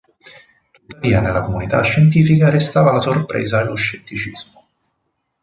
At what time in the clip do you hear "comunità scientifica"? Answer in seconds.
1.43-2.49